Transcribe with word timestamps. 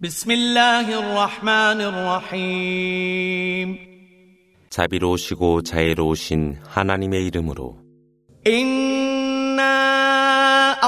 بسم 0.00 0.30
الله 0.30 0.98
الرحمن 0.98 1.80
الرحيم 1.92 3.68
자비로우시고 4.70 5.62
자애로우신 5.62 6.56
하나님의 6.66 7.26
이름으로 7.26 7.76
إنا 8.46 9.80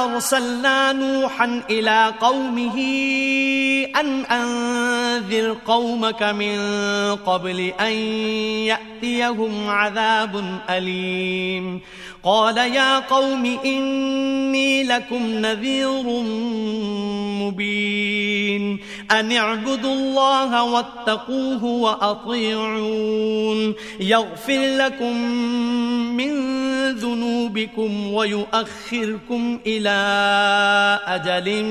أرسلنا 0.04 0.93
نوحا 0.93 1.62
إلى 1.71 2.14
قومه 2.21 2.79
أن 4.00 4.24
أنذر 4.24 5.57
قومك 5.66 6.23
من 6.23 6.59
قبل 7.16 7.61
أن 7.61 7.93
يأتيهم 8.73 9.68
عذاب 9.68 10.61
أليم 10.70 11.80
قال 12.23 12.57
يا 12.59 12.98
قوم 12.98 13.59
إني 13.64 14.84
لكم 14.84 15.23
نذير 15.27 16.02
مبين 17.43 17.95
أن 19.11 19.32
اعبدوا 19.32 19.95
الله 19.95 20.64
واتقوه 20.64 21.64
وأطيعون 21.64 23.75
يغفر 24.00 24.76
لكم 24.76 25.17
من 26.17 26.32
ذنوبكم 26.93 28.12
ويؤخركم 28.12 29.61
إلى 29.67 29.99
أجل 31.07 31.64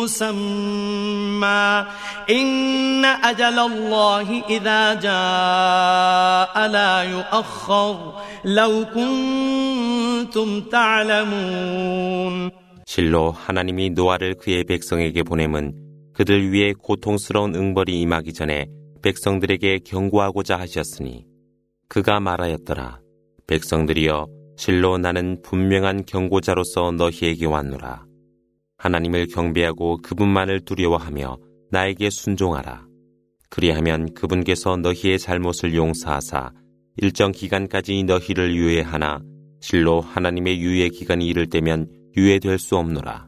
مسمى 0.00 1.86
إن 2.30 3.04
أجل 3.04 3.58
الله 3.58 4.42
إذا 4.50 4.94
جاء 4.94 6.66
لا 6.68 7.02
يؤخر 7.02 8.12
لو 8.44 8.84
كنتم 8.94 10.60
تعلمون 10.60 12.50
실로 12.84 13.30
하나님이 13.30 13.90
노아를 13.90 14.34
그의 14.34 14.64
백성에게 14.64 15.22
보냄은 15.22 15.85
그들 16.17 16.51
위에 16.51 16.73
고통스러운 16.73 17.53
응벌이 17.53 18.01
임하기 18.01 18.33
전에 18.33 18.65
백성들에게 19.03 19.81
경고하고자 19.85 20.57
하셨으니 20.57 21.27
그가 21.87 22.19
말하였더라. 22.19 22.99
백성들이여 23.45 24.25
실로 24.57 24.97
나는 24.97 25.39
분명한 25.43 26.05
경고자로서 26.05 26.93
너희에게 26.93 27.45
왔노라. 27.45 28.05
하나님을 28.79 29.27
경배하고 29.27 29.97
그분만을 29.97 30.65
두려워하며 30.65 31.37
나에게 31.69 32.09
순종하라. 32.09 32.87
그리하면 33.51 34.15
그분께서 34.15 34.75
너희의 34.77 35.19
잘못을 35.19 35.75
용서하사 35.75 36.51
일정 36.95 37.31
기간까지 37.31 38.03
너희를 38.05 38.55
유예하나 38.55 39.21
실로 39.61 40.01
하나님의 40.01 40.61
유예 40.61 40.89
기간이 40.89 41.27
이를 41.27 41.45
때면 41.45 41.91
유예될 42.17 42.57
수 42.57 42.75
없노라. 42.75 43.27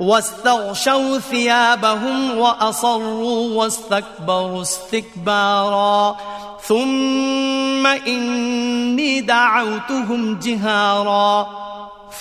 واستغشوا 0.00 1.18
ثيابهم 1.18 2.38
وأصروا 2.38 3.62
واستكبروا 3.62 4.62
استكبارا 4.62 6.16
ثم 6.62 7.86
إني 7.86 9.20
دعوتهم 9.20 10.38
جهارا 10.38 11.46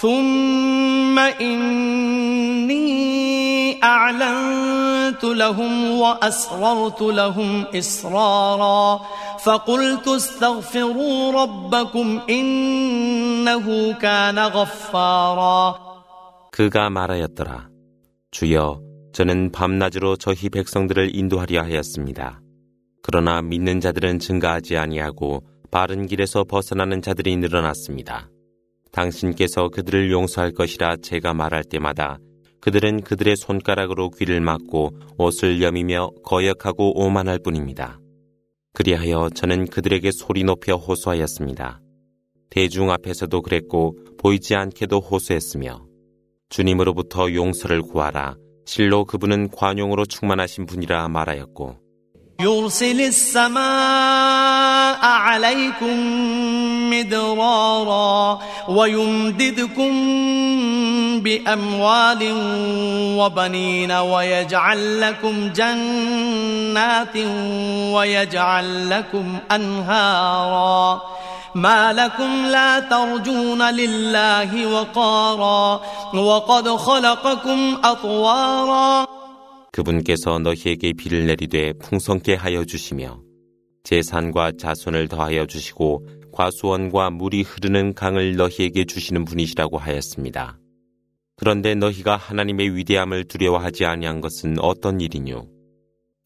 ثم 0.01 1.19
إني 1.19 2.81
أعلنت 3.83 5.23
لهم 5.23 5.91
وأسررت 5.91 7.01
لهم 7.01 7.65
إسرارا 7.75 9.01
فقلت 9.43 10.07
استغفروا 10.07 11.43
ربكم 11.43 12.19
إنه 12.29 13.93
كان 13.93 14.39
غفارا 14.39 15.91
그가 16.51 16.89
말하였더라. 16.89 17.69
주여, 18.30 18.80
저는 19.12 19.52
밤낮으로 19.52 20.16
저희 20.16 20.48
백성들을 20.50 21.14
인도하려 21.14 21.62
하였습니다. 21.62 22.40
그러나 23.02 23.40
믿는 23.40 23.80
자들은 23.80 24.18
증가하지 24.18 24.76
아니하고 24.76 25.42
바른 25.70 26.06
길에서 26.06 26.44
벗어나는 26.44 27.02
자들이 27.02 27.36
늘어났습니다. 27.36 28.28
당신께서 28.92 29.68
그들을 29.68 30.10
용서할 30.10 30.52
것이라 30.52 30.96
제가 31.02 31.34
말할 31.34 31.64
때마다 31.64 32.18
그들은 32.60 33.02
그들의 33.02 33.36
손가락으로 33.36 34.10
귀를 34.10 34.40
막고 34.40 34.90
옷을 35.18 35.62
여미며 35.62 36.10
거역하고 36.24 36.98
오만할 37.00 37.38
뿐입니다. 37.38 38.00
그리하여 38.72 39.30
저는 39.34 39.66
그들에게 39.66 40.10
소리 40.12 40.44
높여 40.44 40.74
호소하였습니다. 40.74 41.80
대중 42.50 42.90
앞에서도 42.90 43.40
그랬고 43.40 43.96
보이지 44.18 44.54
않게도 44.54 44.98
호소했으며 44.98 45.86
주님으로부터 46.49 47.33
용서를 47.33 47.81
구하라. 47.81 48.35
실로 48.65 49.05
그분은 49.05 49.49
관용으로 49.49 50.05
충만하신 50.05 50.65
분이라 50.65 51.07
말하였고 51.09 51.81
يرسل 52.41 52.99
السماء 53.01 53.61
عليكم 55.05 55.97
مدرارا 56.89 58.39
ويمددكم 58.69 59.91
بأموال 61.21 62.21
وبنين 63.19 63.91
ويجعل 63.91 65.01
لكم 65.01 65.49
جنات 65.53 67.17
ويجعل 67.93 68.89
لكم 68.89 69.37
أنهارا 69.51 71.01
ما 71.55 71.93
لكم 71.93 72.45
لا 72.45 72.79
ترجون 72.79 73.61
لله 73.61 74.51
وقارا 74.73 75.81
وقد 76.13 76.67
خلقكم 76.69 77.77
أطوارا 77.83 79.07
그분께서 79.71 80.39
너희에게 80.39 80.93
비를 80.93 81.27
내리되 81.27 81.73
풍성케 81.73 82.35
하여 82.35 82.65
주시며 82.65 83.21
재산과 83.83 84.53
자손을 84.59 85.07
더하여 85.07 85.45
주시고 85.45 86.05
과수원과 86.33 87.09
물이 87.11 87.41
흐르는 87.43 87.93
강을 87.93 88.35
너희에게 88.35 88.85
주시는 88.85 89.25
분이시라고 89.25 89.77
하였습니다. 89.77 90.57
그런데 91.37 91.73
너희가 91.75 92.17
하나님의 92.17 92.75
위대함을 92.75 93.25
두려워하지 93.25 93.85
아니한 93.85 94.21
것은 94.21 94.59
어떤 94.59 95.01
일이뇨? 95.01 95.47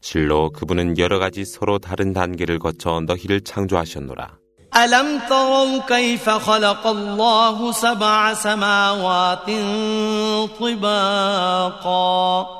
실로 0.01 0.51
그분은 0.51 0.97
여러 0.97 1.19
가지 1.19 1.45
서로 1.45 1.79
다른 1.79 2.13
단계를 2.13 2.59
거쳐 2.59 3.01
너희를 3.01 3.41
창조하셨노라. 3.41 4.38
ألم 4.76 5.20
تروا 5.28 5.78
كيف 5.88 6.31
خلق 6.31 6.86
الله 6.86 7.72
سبع 7.72 8.34
سماوات 8.34 9.50
طباقا؟ 10.60 12.59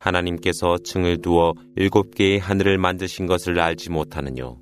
하나님께서 0.00 0.78
층을 0.78 1.20
두어 1.20 1.52
일곱 1.76 2.14
개의 2.14 2.38
하늘을 2.38 2.78
만드신 2.78 3.26
것을 3.26 3.60
알지 3.60 3.90
못하느뇨. 3.90 4.58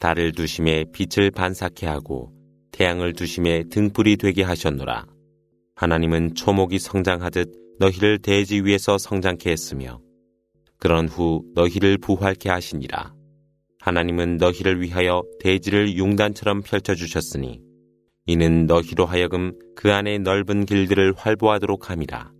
달을 0.00 0.32
두심에 0.32 0.86
빛을 0.92 1.30
반사케 1.30 1.86
하고 1.86 2.32
태양을 2.72 3.12
두심에 3.12 3.64
등불이 3.70 4.16
되게 4.16 4.42
하셨노라. 4.42 5.06
하나님은 5.76 6.34
초목이 6.34 6.78
성장하듯 6.78 7.52
너희를 7.78 8.18
대지 8.18 8.60
위에서 8.60 8.98
성장케 8.98 9.50
했으며 9.50 10.00
그런 10.78 11.08
후 11.08 11.44
너희를 11.54 11.98
부활케 11.98 12.50
하시니라. 12.50 13.14
하나님은 13.80 14.38
너희를 14.38 14.82
위하여 14.82 15.22
대지를 15.38 15.96
융단처럼 15.96 16.62
펼쳐주셨으니 16.62 17.60
이는 18.26 18.66
너희로 18.66 19.06
하여금 19.06 19.52
그 19.76 19.92
안에 19.92 20.18
넓은 20.18 20.66
길들을 20.66 21.14
활보하도록 21.16 21.90
함이라. 21.90 22.39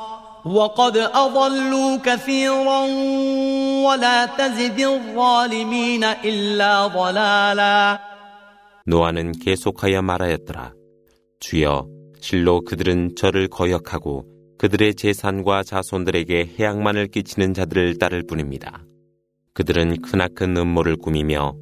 وقد 0.46 0.96
أضلوا 0.96 1.96
كثيرا 1.96 2.80
ولا 3.86 4.26
تزد 4.26 4.80
الظالمين 4.80 6.04
إلا 6.04 6.86
ضلالا 6.86 7.98
노아는 8.86 9.32
계속하여 9.32 10.02
말하였더라. 10.02 10.72
주여, 11.40 11.88
실로 12.20 12.60
그들은 12.60 13.16
저를 13.16 13.48
거역하고 13.48 14.24
그들의 14.58 14.94
재산과 14.94 15.64
자손들에게 15.64 16.54
해악만을 16.56 17.08
끼치는 17.08 17.52
자들을 17.52 17.98
따를 17.98 18.22
뿐입니다. 18.22 18.84
그들은 19.54 20.02
크나큰 20.02 20.56
음모를 20.56 20.96
꾸미며 20.96 21.56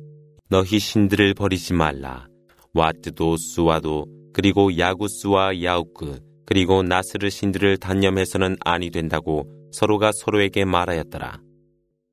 너희 0.51 0.79
신들을 0.79 1.33
버리지 1.33 1.73
말라. 1.73 2.27
와트도 2.75 3.39
수와도 3.39 4.05
그리고 4.35 4.77
야구스와 4.77 5.63
야우크 5.63 6.28
그리고 6.50 6.82
나스르 6.82 7.30
신들을 7.30 7.78
단념해서는 7.78 8.58
아니 8.66 8.90
된다고 8.90 9.46
서로가 9.72 10.12
서로에게 10.12 10.66
말하였더라. 10.66 11.40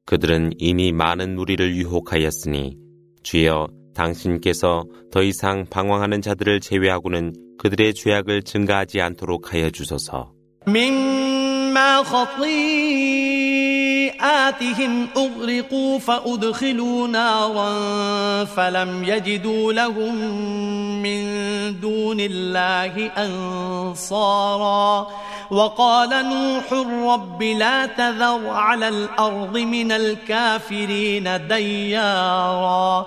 그들은 0.04 0.52
이미 0.58 0.92
많은 0.92 1.36
무리를 1.36 1.74
유혹하였으니 1.74 2.76
주여 3.22 3.68
당신께서 3.94 4.84
더 5.10 5.22
이상 5.22 5.64
방황하는 5.64 6.20
자들을 6.20 6.60
제외하고는 6.60 7.32
그들의 7.58 7.94
죄악을 7.94 8.42
증가하지 8.42 9.00
않도록 9.00 9.54
하여 9.54 9.70
주소서. 9.70 10.34
خطيئاتهم 14.16 15.08
أغرقوا 15.16 15.98
فأدخلوا 15.98 17.08
نارا 17.08 17.74
فلم 18.44 19.04
يجدوا 19.04 19.72
لهم 19.72 20.14
من 21.02 21.20
دون 21.80 22.20
الله 22.20 23.10
أنصارا. 23.18 25.06
وقال 25.50 26.08
نوح 26.08 26.72
رب 27.14 27.42
لا 27.42 27.86
تذر 27.86 28.48
على 28.48 28.88
الأرض 28.88 29.58
من 29.58 29.92
الكافرين 29.92 31.46
ديارا. 31.48 33.06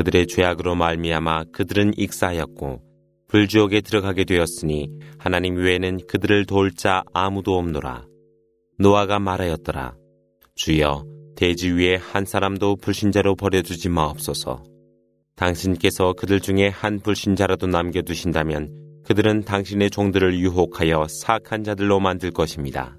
그들의 0.00 0.28
죄악으로 0.28 0.76
말미암아 0.76 1.44
그들은 1.52 1.92
익사하였고 1.98 2.80
불지옥에 3.28 3.82
들어가게 3.82 4.24
되었으니 4.24 4.88
하나님 5.18 5.56
외에는 5.56 6.06
그들을 6.08 6.46
도울 6.46 6.72
자 6.72 7.02
아무도 7.12 7.58
없노라. 7.58 8.06
노아가 8.78 9.18
말하였더라. 9.18 9.94
주여 10.54 11.04
대지 11.36 11.68
위에 11.68 11.96
한 11.96 12.24
사람도 12.24 12.76
불신자로 12.76 13.36
버려두지 13.36 13.90
마옵소서. 13.90 14.62
당신께서 15.36 16.14
그들 16.14 16.40
중에 16.40 16.68
한 16.68 17.00
불신자라도 17.00 17.66
남겨두신다면 17.66 19.02
그들은 19.04 19.42
당신의 19.42 19.90
종들을 19.90 20.38
유혹하여 20.38 21.08
사악한 21.10 21.62
자들로 21.62 22.00
만들 22.00 22.30
것입니다. 22.30 22.96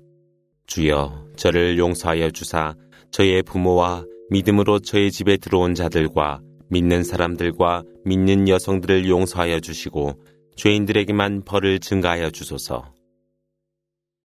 주여 0.67 1.29
저를 1.35 1.79
용서하여 1.79 2.29
주사 2.29 2.75
저의 3.09 3.41
부모와 3.41 4.05
믿음으로 4.29 4.77
저의 4.77 5.11
집에 5.11 5.37
들어온 5.37 5.73
자들과 5.73 6.41
믿는 6.71 7.03
사람들과 7.03 7.83
믿는 8.05 8.47
여성들을 8.47 9.07
용서하여 9.09 9.59
주시고 9.59 10.13
죄인들에게만 10.55 11.43
벌을 11.43 11.79
증가하여 11.79 12.31
주소서. 12.31 12.93